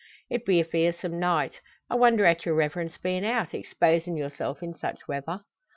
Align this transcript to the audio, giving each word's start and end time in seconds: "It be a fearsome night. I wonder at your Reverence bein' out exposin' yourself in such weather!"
"It 0.31 0.47
be 0.47 0.59
a 0.59 0.63
fearsome 0.65 1.19
night. 1.19 1.61
I 1.87 1.93
wonder 1.93 2.25
at 2.25 2.43
your 2.43 2.55
Reverence 2.55 2.97
bein' 2.97 3.23
out 3.23 3.53
exposin' 3.53 4.17
yourself 4.17 4.63
in 4.63 4.73
such 4.73 5.07
weather!" 5.07 5.41